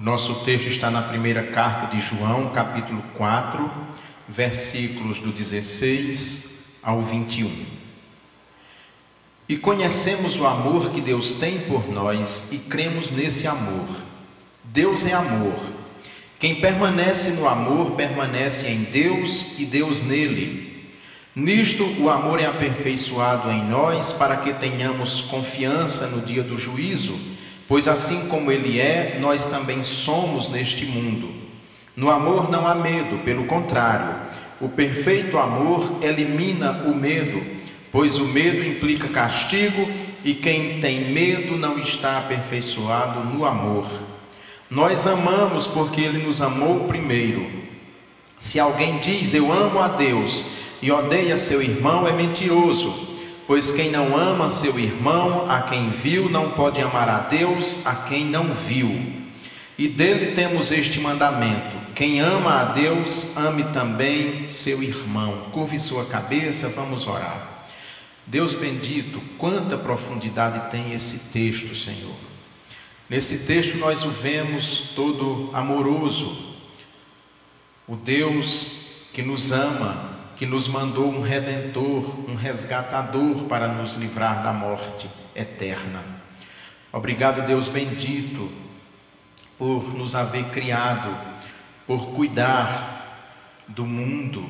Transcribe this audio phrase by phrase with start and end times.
[0.00, 3.70] Nosso texto está na primeira carta de João, capítulo 4,
[4.26, 7.66] versículos do 16 ao 21.
[9.46, 13.86] E conhecemos o amor que Deus tem por nós e cremos nesse amor.
[14.64, 15.60] Deus é amor.
[16.38, 20.88] Quem permanece no amor permanece em Deus e Deus nele.
[21.36, 27.29] Nisto o amor é aperfeiçoado em nós para que tenhamos confiança no dia do juízo
[27.70, 31.28] Pois assim como Ele é, nós também somos neste mundo.
[31.94, 34.16] No amor não há medo, pelo contrário,
[34.60, 37.40] o perfeito amor elimina o medo,
[37.92, 39.88] pois o medo implica castigo
[40.24, 43.86] e quem tem medo não está aperfeiçoado no amor.
[44.68, 47.48] Nós amamos porque Ele nos amou primeiro.
[48.36, 50.44] Se alguém diz eu amo a Deus
[50.82, 53.09] e odeia seu irmão, é mentiroso.
[53.50, 57.96] Pois quem não ama seu irmão, a quem viu, não pode amar a Deus, a
[57.96, 59.12] quem não viu.
[59.76, 65.50] E dele temos este mandamento: quem ama a Deus, ame também seu irmão.
[65.50, 67.66] Curve sua cabeça, vamos orar.
[68.24, 72.14] Deus bendito, quanta profundidade tem esse texto, Senhor.
[73.08, 76.54] Nesse texto nós o vemos todo amoroso,
[77.88, 80.09] o Deus que nos ama,
[80.40, 86.02] que nos mandou um redentor, um resgatador para nos livrar da morte eterna.
[86.90, 88.50] Obrigado, Deus bendito,
[89.58, 91.14] por nos haver criado,
[91.86, 93.36] por cuidar
[93.68, 94.48] do mundo,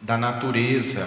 [0.00, 1.06] da natureza,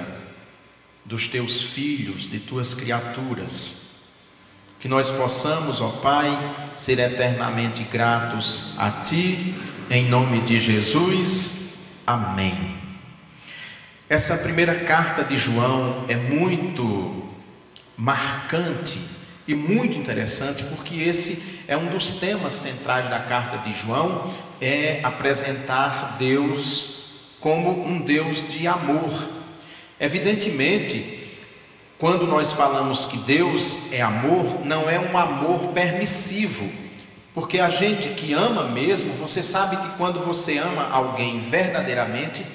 [1.04, 4.08] dos teus filhos, de tuas criaturas.
[4.80, 6.30] Que nós possamos, ó Pai,
[6.78, 9.54] ser eternamente gratos a Ti,
[9.90, 11.74] em nome de Jesus.
[12.08, 12.83] Amém.
[14.14, 17.24] Essa primeira carta de João é muito
[17.98, 19.02] marcante
[19.48, 25.00] e muito interessante, porque esse é um dos temas centrais da carta de João, é
[25.02, 27.08] apresentar Deus
[27.40, 29.30] como um Deus de amor.
[30.00, 31.28] Evidentemente,
[31.98, 36.72] quando nós falamos que Deus é amor, não é um amor permissivo,
[37.34, 42.46] porque a gente que ama mesmo, você sabe que quando você ama alguém verdadeiramente,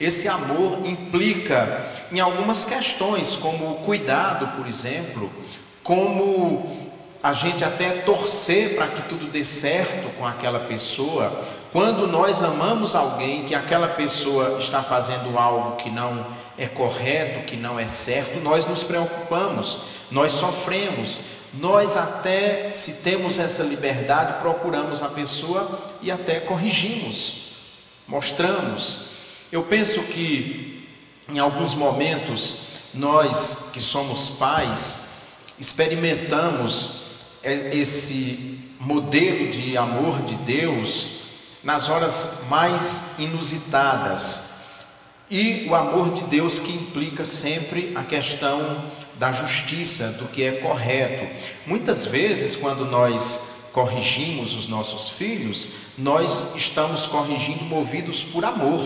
[0.00, 5.30] esse amor implica em algumas questões, como o cuidado, por exemplo,
[5.82, 6.88] como
[7.22, 11.42] a gente até torcer para que tudo dê certo com aquela pessoa.
[11.72, 16.26] Quando nós amamos alguém que aquela pessoa está fazendo algo que não
[16.56, 21.18] é correto, que não é certo, nós nos preocupamos, nós sofremos.
[21.52, 27.54] Nós até, se temos essa liberdade, procuramos a pessoa e até corrigimos,
[28.06, 28.98] mostramos,
[29.50, 30.88] eu penso que
[31.28, 32.56] em alguns momentos
[32.92, 35.00] nós que somos pais
[35.58, 37.02] experimentamos
[37.42, 41.28] esse modelo de amor de Deus
[41.62, 44.48] nas horas mais inusitadas.
[45.30, 48.84] E o amor de Deus que implica sempre a questão
[49.18, 51.26] da justiça, do que é correto.
[51.66, 58.80] Muitas vezes, quando nós corrigimos os nossos filhos, nós estamos corrigindo movidos por amor.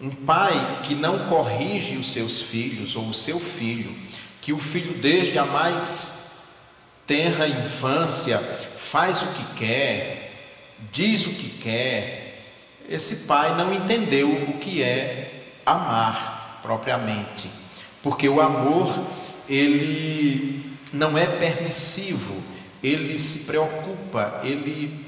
[0.00, 3.96] Um pai que não corrige os seus filhos ou o seu filho,
[4.42, 6.42] que o filho desde a mais
[7.06, 8.38] tenra infância
[8.76, 10.48] faz o que quer,
[10.92, 12.26] diz o que quer,
[12.88, 17.48] esse pai não entendeu o que é amar propriamente,
[18.02, 19.02] porque o amor
[19.48, 22.42] ele não é permissivo,
[22.82, 25.05] ele se preocupa, ele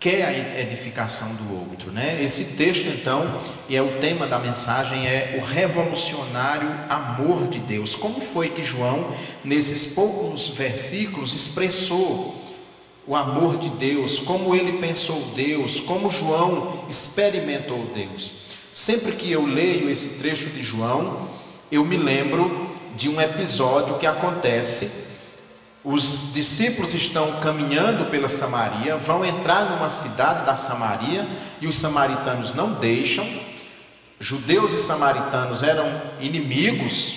[0.00, 2.18] quer a edificação do outro, né?
[2.24, 7.94] Esse texto então, e é o tema da mensagem é o revolucionário amor de Deus.
[7.94, 12.34] Como foi que João nesses poucos versículos expressou
[13.06, 18.32] o amor de Deus, como ele pensou Deus, como João experimentou Deus?
[18.72, 21.28] Sempre que eu leio esse trecho de João,
[21.70, 25.09] eu me lembro de um episódio que acontece
[25.82, 31.26] os discípulos estão caminhando pela Samaria, vão entrar numa cidade da Samaria
[31.60, 33.26] e os samaritanos não deixam.
[34.18, 37.14] Judeus e samaritanos eram inimigos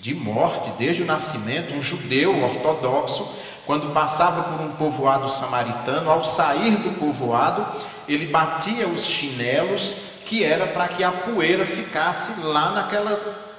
[0.00, 1.74] de morte desde o nascimento.
[1.74, 3.28] Um judeu ortodoxo,
[3.64, 7.64] quando passava por um povoado samaritano, ao sair do povoado,
[8.08, 13.51] ele batia os chinelos, que era para que a poeira ficasse lá naquela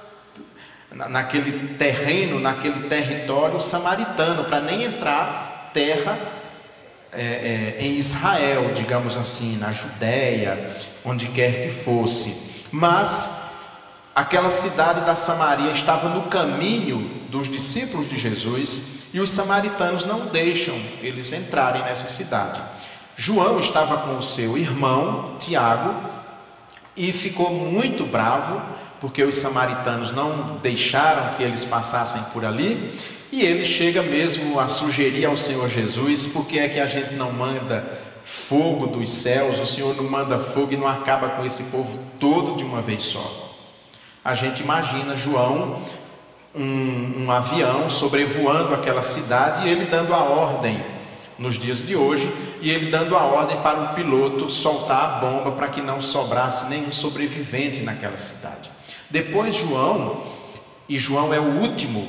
[0.94, 6.18] naquele terreno, naquele território samaritano, para nem entrar terra
[7.12, 12.64] é, é, em Israel, digamos assim, na Judéia, onde quer que fosse.
[12.70, 13.42] Mas
[14.14, 20.26] aquela cidade da Samaria estava no caminho dos discípulos de Jesus e os samaritanos não
[20.26, 22.60] deixam eles entrarem nessa cidade.
[23.16, 25.94] João estava com o seu irmão, Tiago,
[26.96, 28.60] e ficou muito bravo,
[29.04, 32.98] porque os samaritanos não deixaram que eles passassem por ali,
[33.30, 37.12] e ele chega mesmo a sugerir ao Senhor Jesus: por que é que a gente
[37.12, 37.86] não manda
[38.22, 42.56] fogo dos céus, o Senhor não manda fogo e não acaba com esse povo todo
[42.56, 43.60] de uma vez só?
[44.24, 45.82] A gente imagina João,
[46.54, 50.82] um, um avião sobrevoando aquela cidade e ele dando a ordem
[51.38, 55.52] nos dias de hoje, e ele dando a ordem para o piloto soltar a bomba
[55.52, 58.73] para que não sobrasse nenhum sobrevivente naquela cidade.
[59.14, 60.24] Depois João,
[60.88, 62.04] e João é o último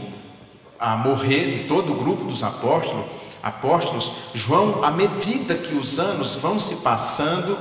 [0.79, 3.05] a morrer de todo o grupo dos apóstolos,
[3.43, 7.59] apóstolos, João, à medida que os anos vão se passando,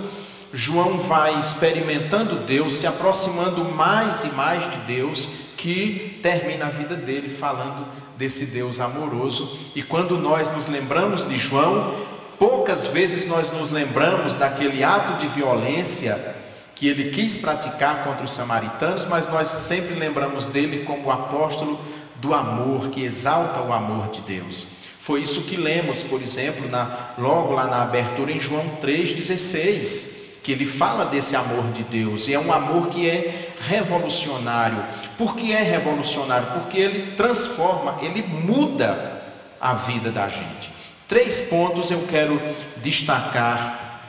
[0.51, 6.97] João vai experimentando Deus, se aproximando mais e mais de Deus, que termina a vida
[6.97, 7.87] dele falando
[8.17, 9.59] desse Deus amoroso.
[9.75, 11.97] E quando nós nos lembramos de João,
[12.39, 16.44] poucas vezes nós nos lembramos daquele ato de violência
[16.85, 21.81] que ele quis praticar contra os samaritanos, mas nós sempre lembramos dele como o apóstolo
[22.17, 24.67] do amor, que exalta o amor de Deus.
[24.99, 30.53] Foi isso que lemos, por exemplo, na, logo lá na abertura em João 3,16, que
[30.53, 34.85] ele fala desse amor de Deus, e é um amor que é revolucionário.
[35.17, 36.49] Por que é revolucionário?
[36.49, 39.23] Porque ele transforma, ele muda
[39.59, 40.71] a vida da gente.
[41.09, 42.39] Três pontos eu quero
[42.83, 44.03] destacar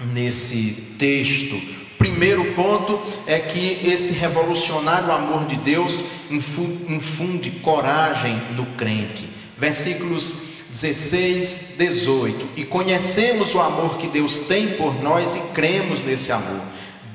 [0.00, 1.85] nesse texto.
[2.16, 9.28] Primeiro ponto é que esse revolucionário amor de Deus infunde coragem no crente.
[9.58, 10.34] Versículos
[10.70, 12.46] 16, 18.
[12.56, 16.62] E conhecemos o amor que Deus tem por nós e cremos nesse amor.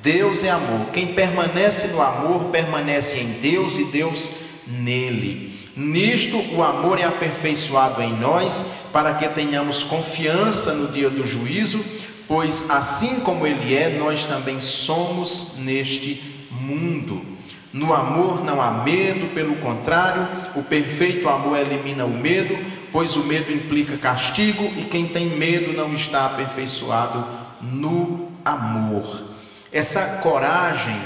[0.03, 0.91] Deus é amor.
[0.93, 4.31] Quem permanece no amor permanece em Deus e Deus
[4.67, 5.59] nele.
[5.75, 8.63] Nisto o amor é aperfeiçoado em nós,
[8.93, 11.83] para que tenhamos confiança no dia do juízo,
[12.31, 17.25] pois assim como ele é, nós também somos neste mundo.
[17.73, 20.25] No amor não há medo, pelo contrário,
[20.55, 22.57] o perfeito amor elimina o medo,
[22.89, 27.27] pois o medo implica castigo e quem tem medo não está aperfeiçoado
[27.61, 29.25] no amor.
[29.69, 31.01] Essa coragem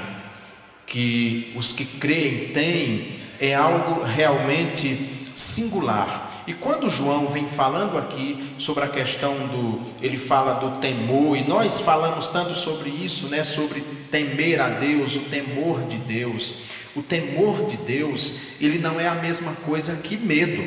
[0.85, 6.43] que os que creem têm é algo realmente singular.
[6.47, 11.43] E quando João vem falando aqui sobre a questão do, ele fala do temor, e
[11.43, 16.55] nós falamos tanto sobre isso, né, sobre temer a Deus, o temor de Deus.
[16.95, 20.65] O temor de Deus, ele não é a mesma coisa que medo.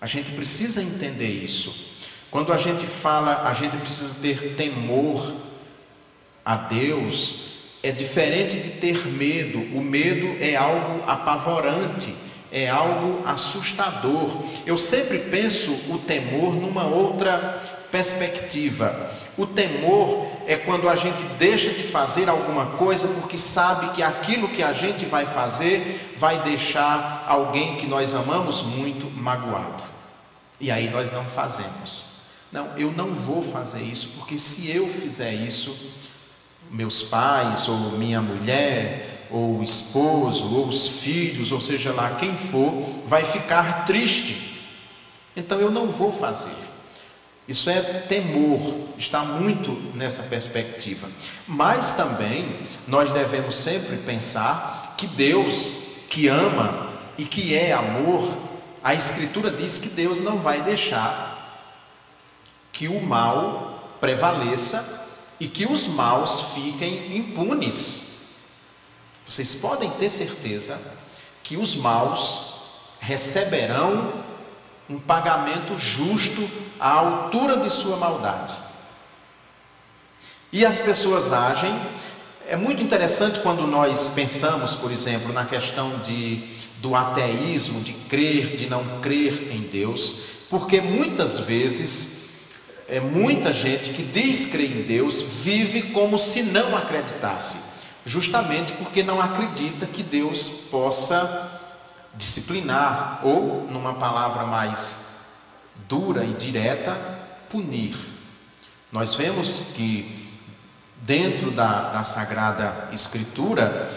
[0.00, 1.94] A gente precisa entender isso.
[2.30, 5.34] Quando a gente fala, a gente precisa ter temor
[6.44, 9.60] a Deus, é diferente de ter medo.
[9.74, 12.12] O medo é algo apavorante
[12.54, 14.30] é algo assustador.
[14.64, 17.60] Eu sempre penso o temor numa outra
[17.90, 19.10] perspectiva.
[19.36, 24.48] O temor é quando a gente deixa de fazer alguma coisa porque sabe que aquilo
[24.48, 29.82] que a gente vai fazer vai deixar alguém que nós amamos muito magoado.
[30.60, 32.06] E aí nós não fazemos.
[32.52, 35.76] Não, eu não vou fazer isso porque se eu fizer isso,
[36.70, 42.36] meus pais ou minha mulher ou o esposo, ou os filhos, ou seja lá quem
[42.36, 42.72] for,
[43.04, 44.60] vai ficar triste.
[45.34, 46.54] Então eu não vou fazer.
[47.48, 51.10] Isso é temor, está muito nessa perspectiva.
[51.48, 52.46] Mas também
[52.86, 55.72] nós devemos sempre pensar que Deus,
[56.08, 58.38] que ama e que é amor,
[58.84, 61.34] a Escritura diz que Deus não vai deixar
[62.72, 65.08] que o mal prevaleça
[65.40, 68.03] e que os maus fiquem impunes.
[69.26, 70.78] Vocês podem ter certeza
[71.42, 72.54] que os maus
[73.00, 74.22] receberão
[74.88, 78.54] um pagamento justo à altura de sua maldade.
[80.52, 81.74] E as pessoas agem.
[82.46, 86.44] É muito interessante quando nós pensamos, por exemplo, na questão de,
[86.82, 90.16] do ateísmo, de crer, de não crer em Deus,
[90.50, 92.28] porque muitas vezes
[92.86, 97.73] é muita gente que diz crer em Deus vive como se não acreditasse
[98.04, 101.60] justamente porque não acredita que Deus possa
[102.14, 105.00] disciplinar, ou, numa palavra mais
[105.88, 106.94] dura e direta,
[107.48, 107.96] punir.
[108.92, 110.30] Nós vemos que,
[111.02, 113.90] dentro da, da Sagrada Escritura,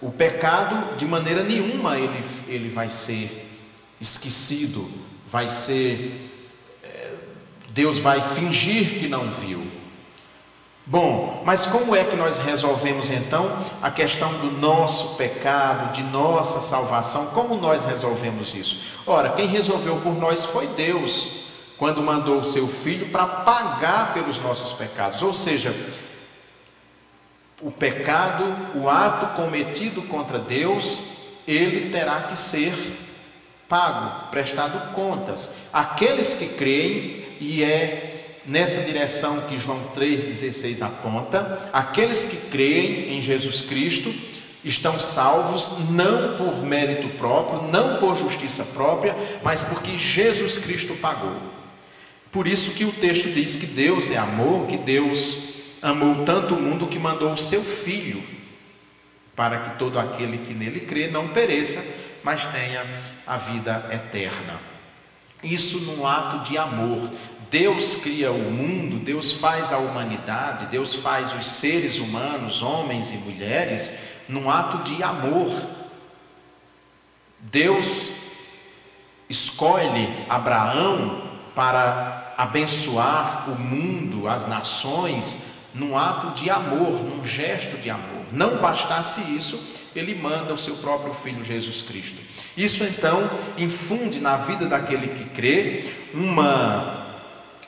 [0.00, 3.48] o pecado, de maneira nenhuma, ele, ele vai ser
[4.00, 4.88] esquecido,
[5.30, 6.30] vai ser.
[6.84, 7.14] Eh,
[7.70, 9.65] Deus vai fingir que não viu.
[10.88, 16.60] Bom, mas como é que nós resolvemos então a questão do nosso pecado, de nossa
[16.60, 17.26] salvação?
[17.26, 18.80] Como nós resolvemos isso?
[19.04, 21.44] Ora, quem resolveu por nós foi Deus.
[21.78, 25.22] quando mandou o seu filho para pagar pelos nossos pecados.
[25.22, 25.74] Ou seja,
[27.60, 31.02] o pecado, o ato cometido contra Deus,
[31.46, 32.74] ele terá que ser
[33.68, 35.50] pago, prestado contas.
[35.72, 38.15] Aqueles que creem, e é
[38.46, 44.14] nessa direção que João 3,16 aponta, aqueles que creem em Jesus Cristo
[44.64, 51.36] estão salvos não por mérito próprio, não por justiça própria, mas porque Jesus Cristo pagou.
[52.32, 56.60] Por isso que o texto diz que Deus é amor, que Deus amou tanto o
[56.60, 58.22] mundo que mandou o seu filho
[59.36, 61.84] para que todo aquele que nele crê não pereça,
[62.24, 62.84] mas tenha
[63.26, 64.58] a vida eterna.
[65.42, 67.10] Isso num ato de amor.
[67.58, 73.16] Deus cria o mundo, Deus faz a humanidade, Deus faz os seres humanos, homens e
[73.16, 73.94] mulheres,
[74.28, 75.50] num ato de amor.
[77.40, 78.12] Deus
[79.26, 81.22] escolhe Abraão
[81.54, 88.26] para abençoar o mundo, as nações, num ato de amor, num gesto de amor.
[88.32, 89.58] Não bastasse isso,
[89.94, 92.20] ele manda o seu próprio filho Jesus Cristo.
[92.54, 97.05] Isso então infunde na vida daquele que crê uma,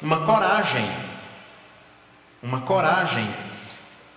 [0.00, 0.88] uma coragem,
[2.42, 3.28] uma coragem,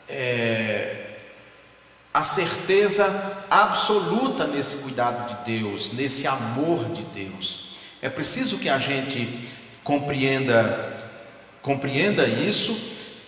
[0.07, 1.17] é,
[2.13, 7.77] a certeza absoluta nesse cuidado de Deus, nesse amor de Deus.
[8.01, 9.49] É preciso que a gente
[9.83, 10.89] compreenda
[11.61, 12.75] compreenda isso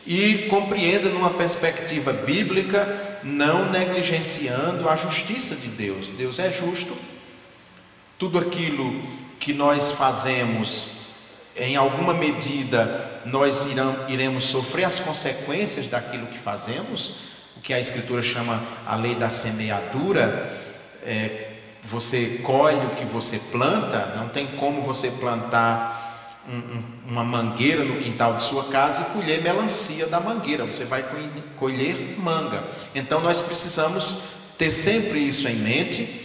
[0.05, 6.09] e compreenda numa perspectiva bíblica, não negligenciando a justiça de Deus.
[6.09, 6.95] Deus é justo.
[8.17, 9.01] Tudo aquilo
[9.39, 10.89] que nós fazemos,
[11.55, 13.67] em alguma medida, nós
[14.07, 17.15] iremos sofrer as consequências daquilo que fazemos,
[17.55, 20.51] o que a Escritura chama a lei da semeadura.
[21.05, 21.49] É,
[21.83, 26.03] você colhe o que você planta, não tem como você plantar
[26.47, 31.05] um, uma mangueira no quintal de sua casa e colher melancia da mangueira, você vai
[31.57, 32.63] colher manga.
[32.95, 34.17] Então nós precisamos
[34.57, 36.22] ter sempre isso em mente,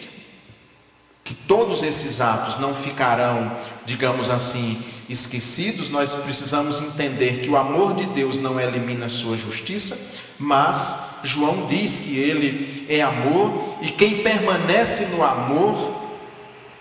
[1.29, 3.55] que todos esses atos não ficarão,
[3.85, 5.91] digamos assim, esquecidos.
[5.91, 9.97] Nós precisamos entender que o amor de Deus não elimina a sua justiça,
[10.39, 15.99] mas João diz que ele é amor e quem permanece no amor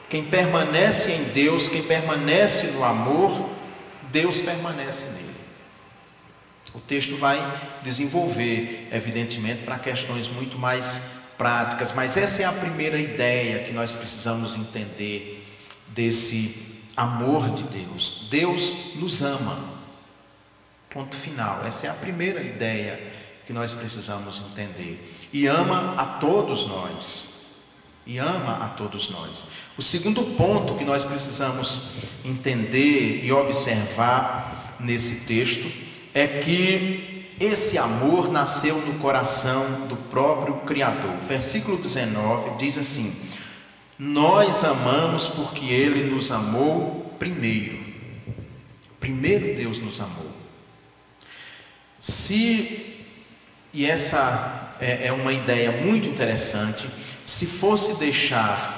[0.09, 3.49] quem permanece em Deus, quem permanece no amor,
[4.09, 5.27] Deus permanece nele.
[6.73, 7.39] O texto vai
[7.83, 11.01] desenvolver, evidentemente, para questões muito mais
[11.37, 15.45] práticas, mas essa é a primeira ideia que nós precisamos entender
[15.89, 18.27] desse amor de Deus.
[18.29, 19.77] Deus nos ama.
[20.89, 21.63] Ponto final.
[21.65, 22.99] Essa é a primeira ideia
[23.45, 25.15] que nós precisamos entender.
[25.31, 27.37] E ama a todos nós
[28.07, 29.45] e ama a todos nós.
[29.77, 31.81] O segundo ponto que nós precisamos
[32.23, 35.69] entender e observar nesse texto
[36.13, 41.17] é que esse amor nasceu no coração do próprio Criador.
[41.21, 43.15] Versículo 19 diz assim:
[43.97, 47.85] Nós amamos porque Ele nos amou primeiro.
[48.99, 50.31] Primeiro Deus nos amou.
[51.99, 53.05] Se,
[53.71, 56.87] e essa é, é uma ideia muito interessante,
[57.23, 58.77] se fosse deixar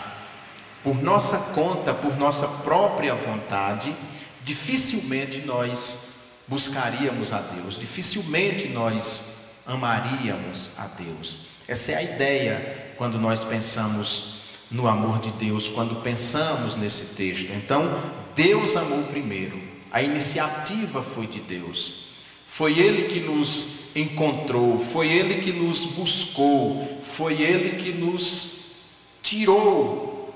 [0.84, 3.96] por nossa conta, por nossa própria vontade,
[4.44, 6.09] dificilmente nós
[6.50, 11.42] buscaríamos a Deus, dificilmente nós amaríamos a Deus.
[11.68, 14.40] Essa é a ideia quando nós pensamos
[14.72, 17.52] no amor de Deus, quando pensamos nesse texto.
[17.54, 22.10] Então, Deus amou primeiro, a iniciativa foi de Deus.
[22.46, 28.74] Foi Ele que nos encontrou, foi Ele que nos buscou, foi Ele que nos
[29.22, 30.34] tirou,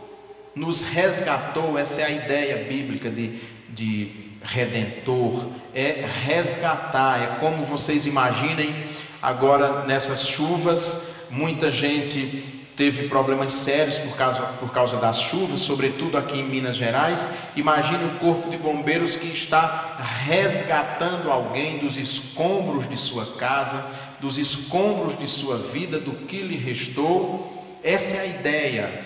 [0.55, 1.77] nos resgatou.
[1.77, 3.39] Essa é a ideia bíblica de,
[3.69, 8.75] de redentor, é resgatar, é como vocês imaginem
[9.21, 16.17] agora nessas chuvas, muita gente teve problemas sérios por causa, por causa das chuvas, sobretudo
[16.17, 17.27] aqui em Minas Gerais.
[17.55, 23.85] Imagine o corpo de bombeiros que está resgatando alguém dos escombros de sua casa,
[24.19, 27.63] dos escombros de sua vida, do que lhe restou.
[27.83, 29.05] Essa é a ideia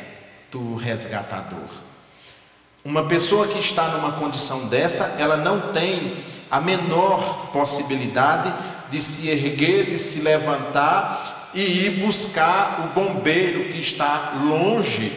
[0.52, 1.68] do resgatador.
[2.84, 6.18] Uma pessoa que está numa condição dessa, ela não tem
[6.50, 8.54] a menor possibilidade
[8.90, 15.12] de se erguer, de se levantar e ir buscar o bombeiro que está longe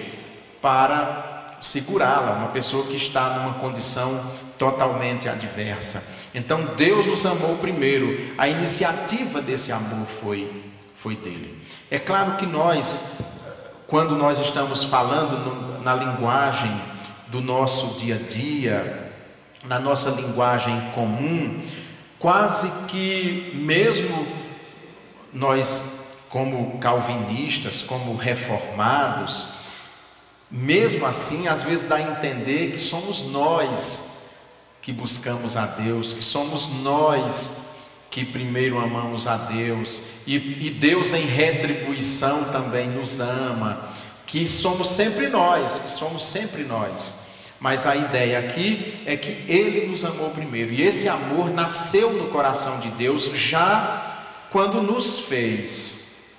[0.60, 4.24] para segurá-la, uma pessoa que está numa condição
[4.58, 6.02] totalmente adversa.
[6.34, 10.64] Então Deus nos amou primeiro, a iniciativa desse amor foi,
[10.96, 11.58] foi dele.
[11.90, 13.18] É claro que nós,
[13.86, 16.80] quando nós estamos falando na linguagem
[17.30, 19.12] do nosso dia a dia,
[19.64, 21.62] na nossa linguagem comum,
[22.18, 24.26] quase que mesmo
[25.32, 29.48] nós, como calvinistas, como reformados,
[30.50, 34.08] mesmo assim, às vezes dá a entender que somos nós
[34.82, 37.68] que buscamos a Deus, que somos nós
[38.10, 43.88] que primeiro amamos a Deus, e, e Deus em retribuição também nos ama,
[44.30, 47.14] que somos sempre nós, que somos sempre nós.
[47.58, 52.28] Mas a ideia aqui é que Ele nos amou primeiro, e esse amor nasceu no
[52.28, 56.30] coração de Deus já quando nos fez.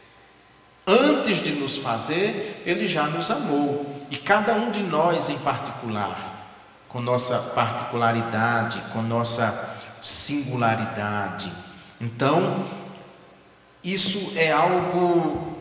[0.88, 6.48] Antes de nos fazer, Ele já nos amou, e cada um de nós em particular,
[6.88, 11.51] com nossa particularidade, com nossa singularidade.
[12.00, 12.65] Então,
[13.83, 15.60] isso é algo.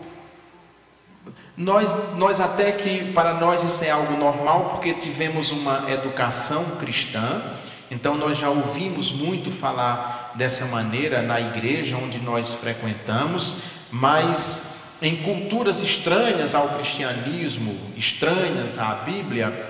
[1.60, 7.42] Nós, nós até que para nós isso é algo normal, porque tivemos uma educação cristã,
[7.90, 13.56] então nós já ouvimos muito falar dessa maneira na igreja onde nós frequentamos,
[13.90, 19.68] mas em culturas estranhas ao cristianismo, estranhas à Bíblia,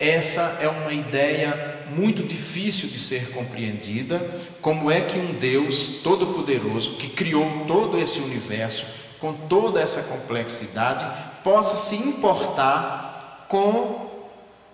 [0.00, 4.28] essa é uma ideia muito difícil de ser compreendida.
[4.60, 8.84] Como é que um Deus todo-poderoso, que criou todo esse universo,
[9.22, 11.06] com toda essa complexidade,
[11.44, 14.10] possa se importar com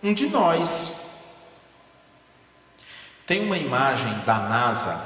[0.02, 1.06] um de nós?
[3.26, 4.98] Tem uma imagem da NASA,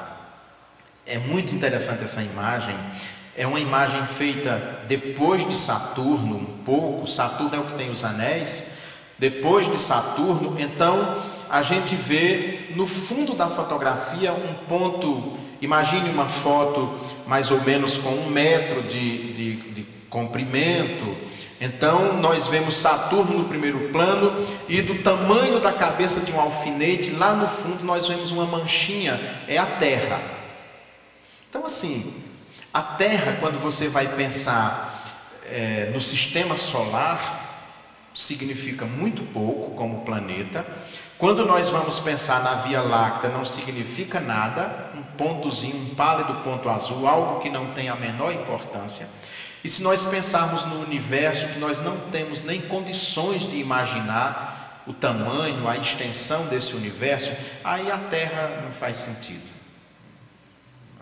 [1.04, 2.76] é muito interessante essa imagem.
[3.36, 7.08] É uma imagem feita depois de Saturno, um pouco.
[7.08, 8.66] Saturno é o que tem os anéis
[9.18, 11.20] depois de Saturno, então
[11.50, 15.41] a gente vê no fundo da fotografia um ponto.
[15.62, 16.92] Imagine uma foto
[17.24, 21.16] mais ou menos com um metro de, de, de comprimento.
[21.60, 27.12] Então nós vemos Saturno no primeiro plano e do tamanho da cabeça de um alfinete,
[27.12, 30.20] lá no fundo nós vemos uma manchinha, é a Terra.
[31.48, 32.12] Então assim,
[32.74, 37.70] a Terra, quando você vai pensar é, no sistema solar,
[38.12, 40.66] significa muito pouco como planeta.
[41.16, 47.06] Quando nós vamos pensar na Via Láctea, não significa nada, pontozinho, um pálido ponto azul,
[47.06, 49.06] algo que não tem a menor importância.
[49.64, 54.92] E se nós pensarmos no universo que nós não temos nem condições de imaginar o
[54.92, 57.30] tamanho, a extensão desse universo,
[57.62, 59.52] aí a Terra não faz sentido.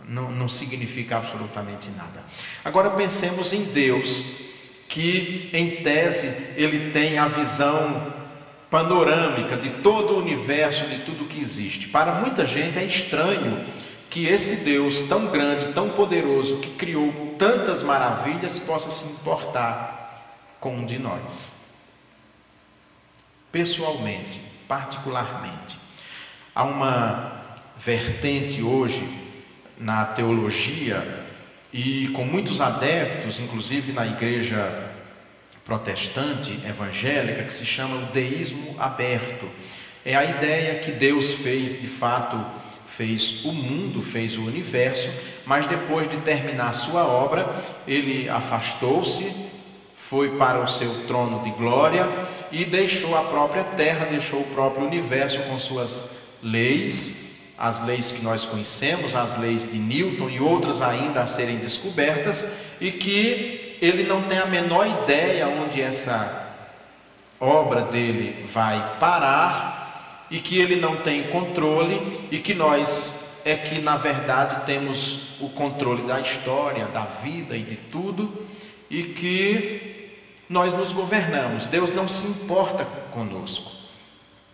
[0.07, 2.23] Não, não significa absolutamente nada.
[2.64, 4.25] Agora pensemos em Deus
[4.88, 8.12] que, em tese, ele tem a visão
[8.68, 11.88] panorâmica de todo o universo, de tudo que existe.
[11.88, 13.64] Para muita gente é estranho
[14.11, 20.01] que esse Deus tão grande, tão poderoso, que criou tantas maravilhas, possa se importar
[20.59, 21.53] com um de nós.
[23.53, 25.79] Pessoalmente, particularmente,
[26.53, 29.09] há uma vertente hoje
[29.79, 31.25] na teologia
[31.73, 34.90] e com muitos adeptos, inclusive na igreja
[35.64, 39.49] protestante evangélica, que se chama o deísmo aberto.
[40.05, 42.44] É a ideia que Deus fez, de fato,
[42.90, 45.09] fez o mundo, fez o universo,
[45.46, 47.48] mas depois de terminar sua obra,
[47.87, 49.48] ele afastou-se,
[49.96, 52.07] foi para o seu trono de glória
[52.50, 56.05] e deixou a própria terra, deixou o próprio universo com suas
[56.42, 61.59] leis, as leis que nós conhecemos, as leis de Newton e outras ainda a serem
[61.59, 62.46] descobertas,
[62.81, 66.55] e que ele não tem a menor ideia onde essa
[67.38, 69.79] obra dele vai parar,
[70.30, 75.48] e que ele não tem controle, e que nós é que na verdade temos o
[75.48, 78.46] controle da história, da vida e de tudo,
[78.88, 80.10] e que
[80.48, 81.66] nós nos governamos.
[81.66, 83.80] Deus não se importa conosco.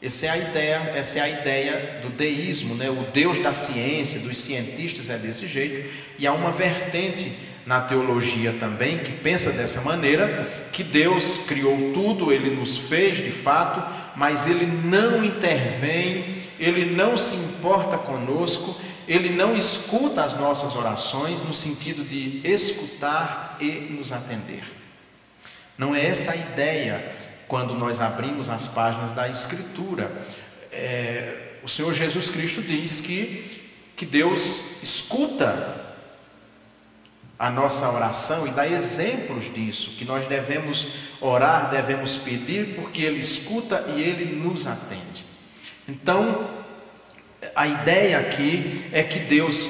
[0.00, 2.90] Essa é a ideia, essa é a ideia do deísmo, né?
[2.90, 7.32] O Deus da ciência, dos cientistas é desse jeito, e há uma vertente
[7.64, 13.32] na teologia também que pensa dessa maneira, que Deus criou tudo, ele nos fez de
[13.32, 18.74] fato, mas ele não intervém, ele não se importa conosco,
[19.06, 24.64] ele não escuta as nossas orações no sentido de escutar e nos atender.
[25.78, 27.14] Não é essa a ideia
[27.46, 30.10] quando nós abrimos as páginas da Escritura.
[30.72, 35.85] É, o Senhor Jesus Cristo diz que, que Deus escuta
[37.38, 40.88] a nossa oração e dá exemplos disso, que nós devemos
[41.20, 45.24] orar, devemos pedir, porque Ele escuta e Ele nos atende.
[45.86, 46.48] Então,
[47.54, 49.68] a ideia aqui é que Deus,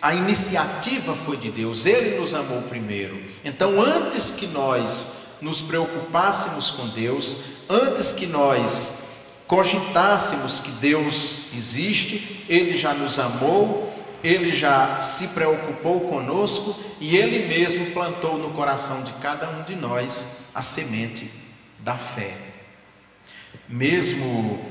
[0.00, 3.20] a iniciativa foi de Deus, Ele nos amou primeiro.
[3.44, 5.08] Então, antes que nós
[5.40, 8.98] nos preocupássemos com Deus, antes que nós
[9.46, 13.87] cogitássemos que Deus existe, Ele já nos amou,
[14.22, 19.76] Ele já se preocupou conosco e Ele mesmo plantou no coração de cada um de
[19.76, 21.30] nós a semente
[21.78, 22.34] da fé.
[23.68, 24.64] Mesmo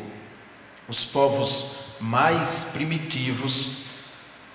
[0.88, 3.86] os povos mais primitivos,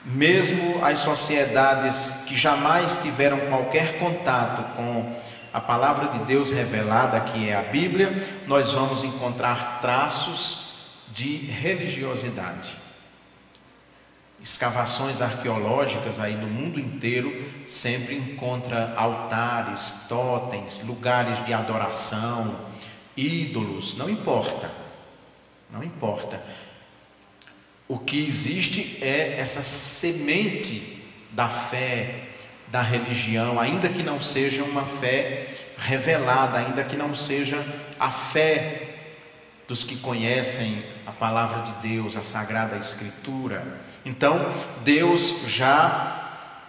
[0.05, 5.15] mesmo as sociedades que jamais tiveram qualquer contato com
[5.53, 10.73] a palavra de Deus revelada, que é a Bíblia, nós vamos encontrar traços
[11.13, 12.82] de religiosidade.
[14.43, 22.59] Escavações arqueológicas aí no mundo inteiro sempre encontra altares, totens, lugares de adoração,
[23.17, 24.71] ídolos, não importa.
[25.71, 26.43] Não importa.
[27.87, 32.25] O que existe é essa semente da fé,
[32.69, 35.47] da religião, ainda que não seja uma fé
[35.79, 37.65] revelada, ainda que não seja
[37.99, 38.89] a fé
[39.69, 43.81] dos que conhecem a palavra de Deus, a sagrada escritura.
[44.05, 46.23] Então, Deus já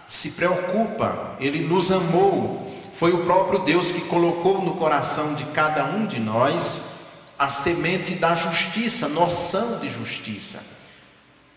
[0.06, 2.72] se preocupa, ele nos amou.
[2.92, 6.94] Foi o próprio Deus que colocou no coração de cada um de nós
[7.38, 10.62] a semente da justiça, noção de justiça.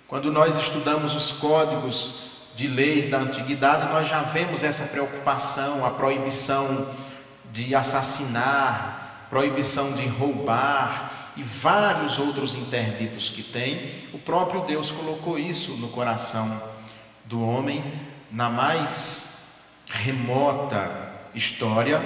[0.07, 5.91] Quando nós estudamos os códigos de leis da antiguidade, nós já vemos essa preocupação, a
[5.91, 6.87] proibição
[7.51, 13.91] de assassinar, proibição de roubar e vários outros interditos que tem.
[14.11, 16.61] O próprio Deus colocou isso no coração
[17.25, 17.83] do homem
[18.31, 20.91] na mais remota
[21.33, 22.01] história,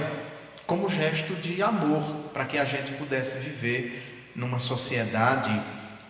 [0.68, 5.52] como gesto de amor, para que a gente pudesse viver numa sociedade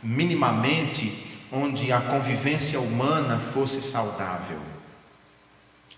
[0.04, 4.60] minimamente onde a convivência humana fosse saudável.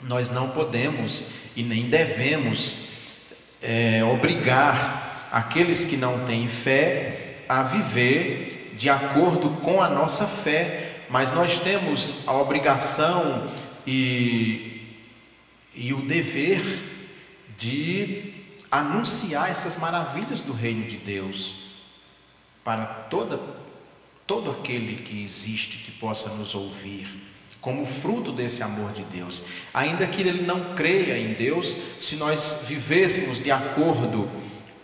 [0.02, 1.24] Nós não podemos
[1.56, 2.76] e nem devemos
[3.62, 11.06] é, obrigar aqueles que não têm fé a viver de acordo com a nossa fé,
[11.10, 13.50] mas nós temos a obrigação
[13.86, 14.96] e,
[15.74, 16.62] e o dever
[17.58, 18.32] de
[18.70, 21.56] anunciar essas maravilhas do reino de Deus
[22.64, 23.40] para toda
[24.28, 27.08] todo aquele que existe que possa nos ouvir,
[27.60, 29.44] como fruto desse amor de Deus.
[29.74, 34.30] Ainda que ele não creia em Deus, se nós vivêssemos de acordo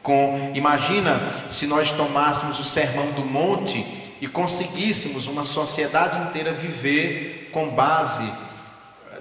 [0.02, 3.86] com, imagina se nós tomássemos o sermão do monte
[4.22, 8.32] e conseguíssemos uma sociedade inteira viver com base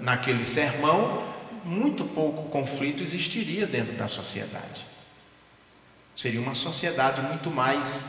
[0.00, 1.22] naquele sermão,
[1.64, 4.86] muito pouco conflito existiria dentro da sociedade.
[6.16, 8.04] Seria uma sociedade muito mais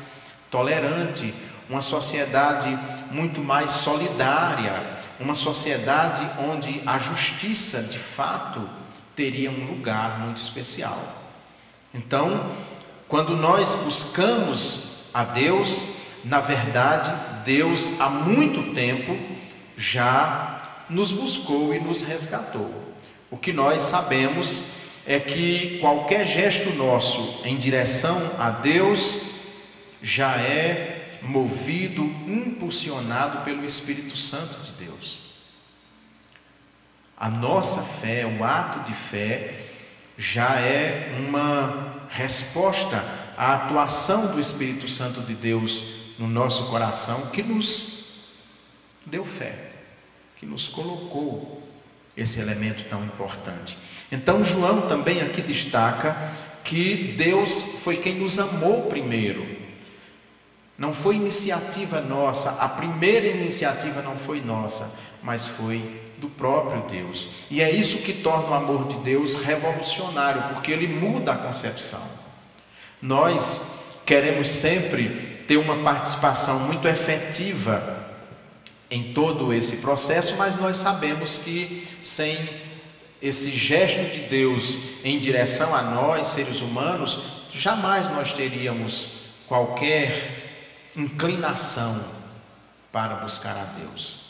[0.49, 1.33] tolerante,
[1.69, 2.69] uma sociedade
[3.11, 8.67] muito mais solidária, uma sociedade onde a justiça de fato
[9.15, 11.18] teria um lugar muito especial.
[11.93, 12.51] Então,
[13.07, 15.83] quando nós buscamos a Deus,
[16.23, 17.11] na verdade,
[17.43, 19.17] Deus há muito tempo
[19.75, 22.71] já nos buscou e nos resgatou.
[23.31, 24.63] O que nós sabemos
[25.05, 29.19] é que qualquer gesto nosso em direção a Deus
[30.01, 35.21] já é movido, impulsionado pelo Espírito Santo de Deus.
[37.17, 39.53] A nossa fé, o ato de fé,
[40.19, 43.01] já é uma resposta
[43.37, 45.85] à atuação do Espírito Santo de Deus
[46.19, 48.03] no nosso coração que nos
[49.05, 49.71] deu fé,
[50.35, 51.63] que nos colocou
[52.17, 53.77] esse elemento tão importante.
[54.11, 56.33] Então, João também aqui destaca
[56.65, 59.47] que Deus foi quem nos amou primeiro.
[60.77, 67.27] Não foi iniciativa nossa, a primeira iniciativa não foi nossa, mas foi do próprio Deus.
[67.49, 72.01] E é isso que torna o amor de Deus revolucionário, porque ele muda a concepção.
[73.01, 75.07] Nós queremos sempre
[75.47, 77.97] ter uma participação muito efetiva
[78.91, 82.37] em todo esse processo, mas nós sabemos que sem
[83.21, 87.19] esse gesto de Deus em direção a nós, seres humanos,
[87.51, 89.09] jamais nós teríamos
[89.47, 92.03] qualquer inclinação
[92.91, 94.28] para buscar a Deus.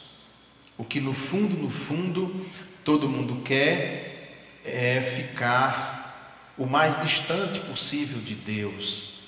[0.80, 2.46] O que no fundo, no fundo,
[2.86, 9.20] todo mundo quer é ficar o mais distante possível de Deus,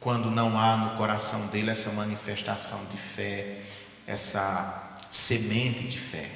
[0.00, 3.60] quando não há no coração dele essa manifestação de fé,
[4.08, 6.28] essa semente de fé.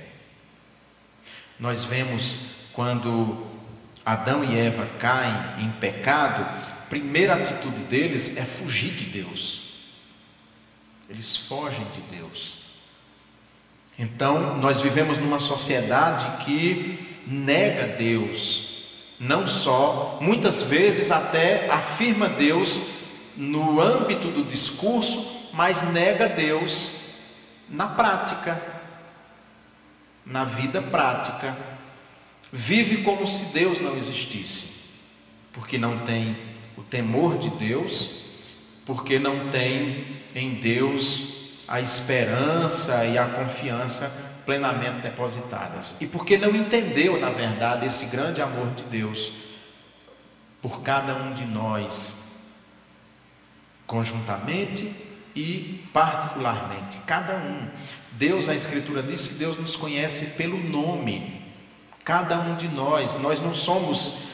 [1.58, 2.38] Nós vemos
[2.72, 3.48] quando
[4.04, 9.72] Adão e Eva caem em pecado, a primeira atitude deles é fugir de Deus.
[11.10, 12.61] Eles fogem de Deus.
[13.98, 18.86] Então, nós vivemos numa sociedade que nega Deus,
[19.18, 22.80] não só, muitas vezes até afirma Deus
[23.36, 26.92] no âmbito do discurso, mas nega Deus
[27.68, 28.60] na prática,
[30.24, 31.56] na vida prática.
[32.50, 34.66] Vive como se Deus não existisse,
[35.52, 36.36] porque não tem
[36.76, 38.24] o temor de Deus,
[38.84, 41.31] porque não tem em Deus
[41.72, 44.12] a esperança e a confiança
[44.44, 45.96] plenamente depositadas.
[46.02, 49.32] E porque não entendeu, na verdade, esse grande amor de Deus
[50.60, 52.34] por cada um de nós,
[53.86, 54.94] conjuntamente
[55.34, 57.66] e particularmente, cada um.
[58.12, 61.42] Deus, a Escritura diz que Deus nos conhece pelo nome,
[62.04, 63.18] cada um de nós.
[63.18, 64.24] Nós não somos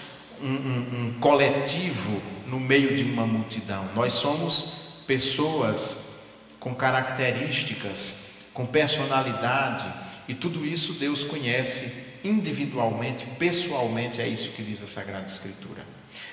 [0.42, 0.78] um, um,
[1.14, 6.07] um coletivo no meio de uma multidão, nós somos pessoas
[6.58, 9.88] com características, com personalidade,
[10.26, 11.90] e tudo isso Deus conhece
[12.24, 15.84] individualmente, pessoalmente, é isso que diz a Sagrada Escritura.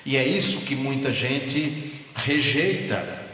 [0.04, 3.24] E é isso que muita gente rejeita.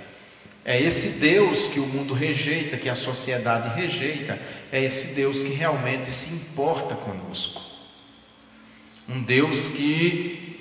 [0.64, 4.38] É esse Deus que o mundo rejeita, que a sociedade rejeita,
[4.70, 7.60] é esse Deus que realmente se importa conosco.
[9.08, 10.58] Um Deus que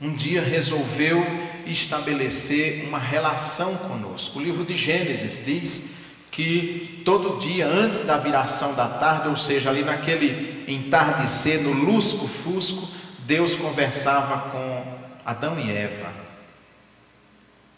[0.00, 1.24] um dia resolveu
[1.66, 4.38] estabelecer uma relação conosco.
[4.38, 5.96] O livro de Gênesis diz
[6.30, 12.88] que todo dia antes da viração da tarde, ou seja, ali naquele entardecer, no lusco-fusco,
[13.26, 16.12] Deus conversava com Adão e Eva.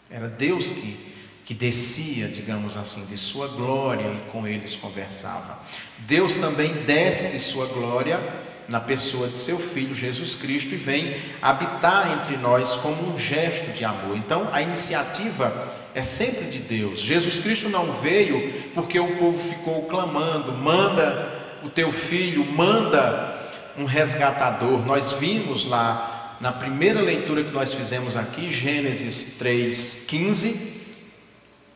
[0.09, 0.97] Era Deus que,
[1.43, 5.59] que descia, digamos assim, de sua glória e com eles conversava.
[5.99, 8.19] Deus também desce de sua glória
[8.67, 13.71] na pessoa de seu filho Jesus Cristo e vem habitar entre nós como um gesto
[13.71, 14.17] de amor.
[14.17, 16.99] Então, a iniciativa é sempre de Deus.
[16.99, 21.31] Jesus Cristo não veio porque o povo ficou clamando: manda
[21.63, 23.35] o teu filho, manda
[23.77, 24.85] um resgatador.
[24.85, 30.73] Nós vimos lá na primeira leitura que nós fizemos aqui, Gênesis 3:15,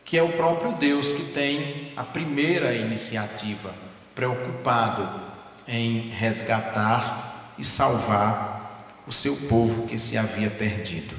[0.04, 3.74] que é o próprio Deus que tem a primeira iniciativa,
[4.16, 5.29] preocupado
[5.70, 11.16] em resgatar e salvar o seu povo que se havia perdido.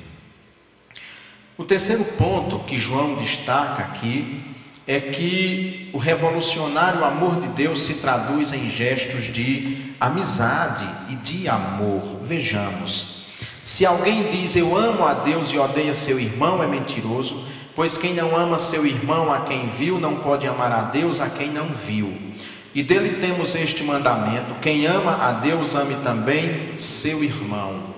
[1.56, 4.42] O terceiro ponto que João destaca aqui
[4.86, 11.48] é que o revolucionário amor de Deus se traduz em gestos de amizade e de
[11.48, 12.20] amor.
[12.24, 13.26] Vejamos.
[13.62, 17.44] Se alguém diz eu amo a Deus e odeia seu irmão, é mentiroso,
[17.76, 21.28] pois quem não ama seu irmão a quem viu, não pode amar a Deus a
[21.28, 22.30] quem não viu.
[22.74, 27.94] E dele temos este mandamento: quem ama a Deus, ame também seu irmão.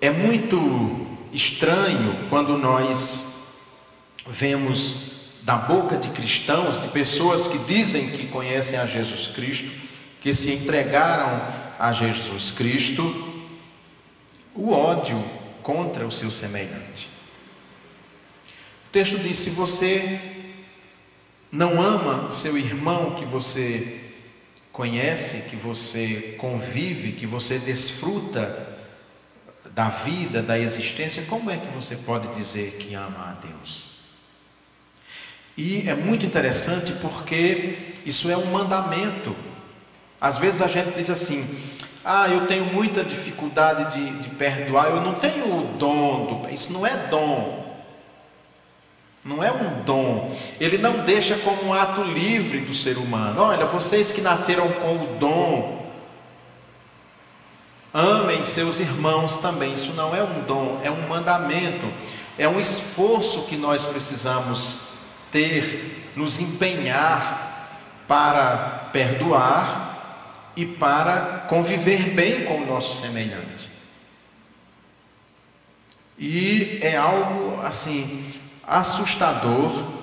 [0.00, 3.58] É muito estranho quando nós
[4.26, 5.10] vemos
[5.42, 9.70] da boca de cristãos, de pessoas que dizem que conhecem a Jesus Cristo,
[10.20, 11.42] que se entregaram
[11.78, 13.02] a Jesus Cristo,
[14.54, 15.22] o ódio
[15.62, 17.08] contra o seu semelhante.
[18.86, 20.39] O texto diz: se você
[21.50, 24.00] não ama seu irmão que você
[24.72, 28.68] conhece, que você convive, que você desfruta
[29.74, 33.90] da vida, da existência, como é que você pode dizer que ama a Deus?
[35.56, 39.34] E é muito interessante porque isso é um mandamento.
[40.20, 41.46] Às vezes a gente diz assim:
[42.04, 46.50] ah, eu tenho muita dificuldade de, de perdoar, eu não tenho o dom, do...
[46.50, 47.59] isso não é dom.
[49.24, 53.42] Não é um dom, ele não deixa como um ato livre do ser humano.
[53.42, 55.92] Olha, vocês que nasceram com o dom,
[57.92, 59.74] amem seus irmãos também.
[59.74, 61.86] Isso não é um dom, é um mandamento,
[62.38, 64.88] é um esforço que nós precisamos
[65.30, 67.78] ter, nos empenhar
[68.08, 73.68] para perdoar e para conviver bem com o nosso semelhante.
[76.18, 78.39] E é algo assim
[78.70, 79.98] assustador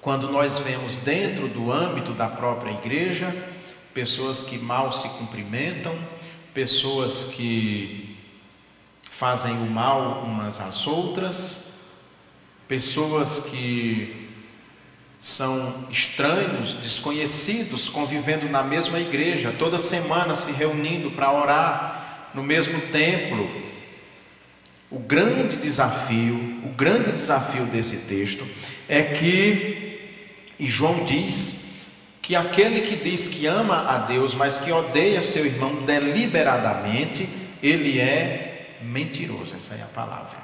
[0.00, 3.34] quando nós vemos dentro do âmbito da própria igreja
[3.98, 5.98] pessoas que mal se cumprimentam,
[6.54, 8.16] pessoas que
[9.10, 11.72] fazem o mal umas às outras,
[12.68, 14.28] pessoas que
[15.18, 22.80] são estranhos, desconhecidos, convivendo na mesma igreja, toda semana se reunindo para orar no mesmo
[22.92, 23.67] templo.
[24.90, 28.46] O grande desafio, o grande desafio desse texto
[28.88, 30.00] é que,
[30.58, 31.58] e João diz,
[32.22, 37.28] que aquele que diz que ama a Deus, mas que odeia seu irmão deliberadamente,
[37.62, 40.38] ele é mentiroso, essa é a palavra.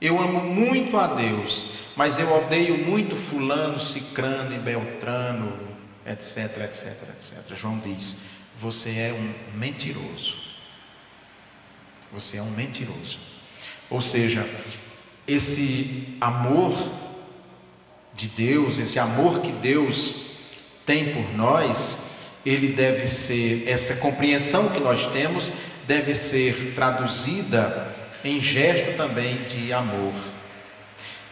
[0.00, 1.66] Eu amo muito a Deus,
[1.96, 5.58] mas eu odeio muito fulano, cicrano e beltrano,
[6.06, 7.54] etc, etc, etc.
[7.54, 8.16] João diz:
[8.58, 10.47] você é um mentiroso.
[12.12, 13.18] Você é um mentiroso.
[13.90, 14.48] Ou seja,
[15.26, 16.72] esse amor
[18.14, 20.14] de Deus, esse amor que Deus
[20.84, 22.08] tem por nós,
[22.44, 25.52] ele deve ser, essa compreensão que nós temos,
[25.86, 27.94] deve ser traduzida
[28.24, 30.14] em gesto também de amor.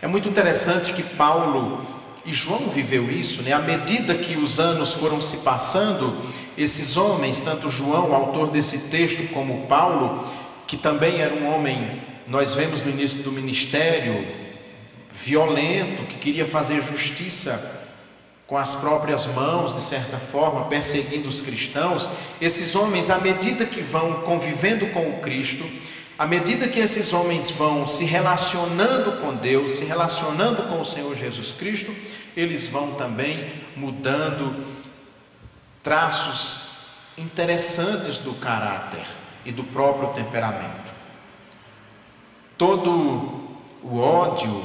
[0.01, 1.87] É muito interessante que Paulo
[2.25, 3.53] e João viveu isso, né?
[3.53, 6.17] À medida que os anos foram se passando,
[6.57, 10.27] esses homens, tanto João, autor desse texto, como Paulo,
[10.67, 14.27] que também era um homem, nós vemos no início do ministério,
[15.11, 17.85] violento, que queria fazer justiça
[18.47, 22.09] com as próprias mãos, de certa forma, perseguindo os cristãos,
[22.41, 25.65] esses homens, à medida que vão convivendo com o Cristo,
[26.19, 31.15] à medida que esses homens vão se relacionando com Deus, se relacionando com o Senhor
[31.15, 31.95] Jesus Cristo,
[32.37, 34.65] eles vão também mudando
[35.83, 36.67] traços
[37.19, 39.07] interessantes do caráter
[39.47, 40.93] e do próprio temperamento.
[42.59, 42.91] Todo
[43.83, 44.65] o ódio,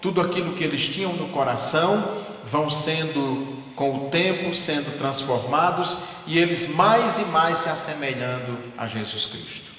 [0.00, 6.38] tudo aquilo que eles tinham no coração, vão sendo com o tempo sendo transformados e
[6.38, 9.70] eles mais e mais se assemelhando a Jesus Cristo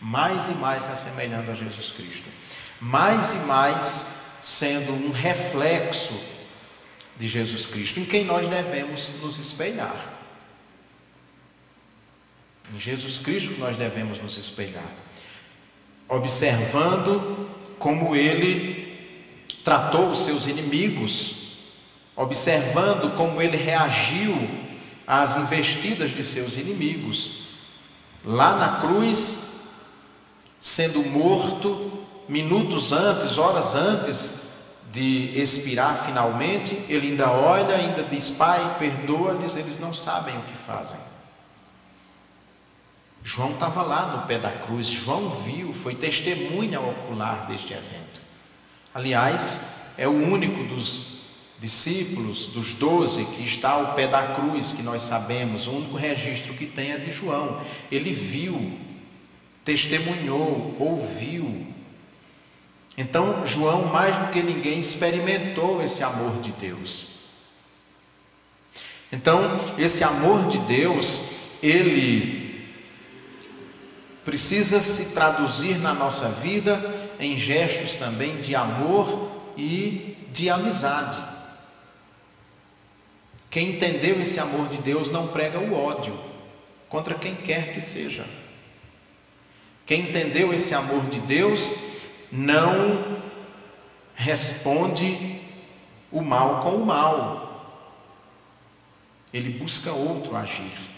[0.00, 2.28] mais e mais se assemelhando a Jesus Cristo,
[2.80, 4.06] mais e mais
[4.42, 6.14] sendo um reflexo
[7.16, 10.15] de Jesus Cristo, em quem nós devemos nos espelhar.
[12.74, 14.90] Em Jesus Cristo que nós devemos nos espelhar,
[16.08, 17.48] observando
[17.78, 18.86] como ele
[19.64, 21.58] tratou os seus inimigos,
[22.14, 24.36] observando como ele reagiu
[25.06, 27.46] às investidas de seus inimigos.
[28.24, 29.60] Lá na cruz,
[30.60, 34.32] sendo morto minutos antes, horas antes
[34.92, 40.56] de expirar finalmente, ele ainda olha, ainda diz: Pai, perdoa-lhes, eles não sabem o que
[40.56, 40.98] fazem.
[43.26, 48.20] João estava lá no pé da cruz, João viu, foi testemunha ocular deste evento.
[48.94, 51.22] Aliás, é o único dos
[51.58, 56.54] discípulos, dos doze, que está ao pé da cruz, que nós sabemos, o único registro
[56.54, 57.62] que tem é de João.
[57.90, 58.78] Ele viu
[59.64, 61.66] testemunhou, ouviu.
[62.96, 67.08] Então, João, mais do que ninguém, experimentou esse amor de Deus.
[69.10, 71.22] Então, esse amor de Deus,
[71.60, 72.45] ele
[74.26, 81.22] precisa se traduzir na nossa vida em gestos também de amor e de amizade.
[83.48, 86.18] Quem entendeu esse amor de Deus não prega o ódio
[86.88, 88.26] contra quem quer que seja.
[89.86, 91.72] Quem entendeu esse amor de Deus
[92.30, 93.22] não
[94.12, 95.40] responde
[96.10, 97.86] o mal com o mal.
[99.32, 100.95] Ele busca outro agir.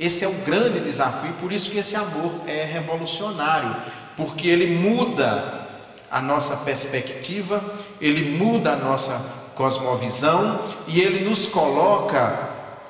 [0.00, 3.76] Esse é o grande desafio, por isso que esse amor é revolucionário,
[4.16, 5.68] porque ele muda
[6.10, 7.62] a nossa perspectiva,
[8.00, 9.20] ele muda a nossa
[9.54, 10.58] cosmovisão
[10.88, 12.48] e ele nos coloca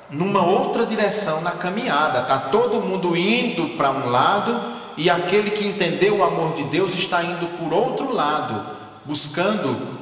[0.09, 2.21] numa outra direção na caminhada.
[2.21, 6.93] Tá todo mundo indo para um lado e aquele que entendeu o amor de Deus
[6.93, 9.99] está indo por outro lado, buscando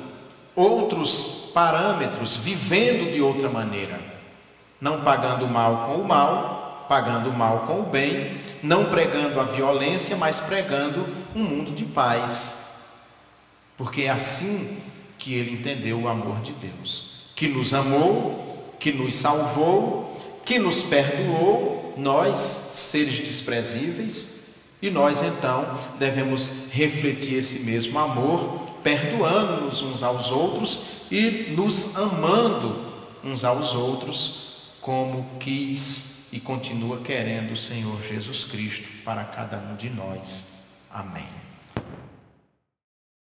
[0.55, 3.99] outros parâmetros, vivendo de outra maneira,
[4.79, 6.58] não pagando mal com o mal,
[6.89, 11.85] pagando o mal com o bem, não pregando a violência, mas pregando um mundo de
[11.85, 12.55] paz.
[13.77, 14.79] Porque é assim
[15.19, 20.81] que ele entendeu o amor de Deus, que nos amou, que nos salvou, que nos
[20.81, 24.39] perdoou, nós, seres desprezíveis,
[24.81, 30.79] e nós então devemos refletir esse mesmo amor, perdoando-nos uns aos outros
[31.11, 32.87] e nos amando
[33.23, 39.75] uns aos outros, como quis e continua querendo o Senhor Jesus Cristo para cada um
[39.75, 40.63] de nós.
[40.89, 41.38] Amém.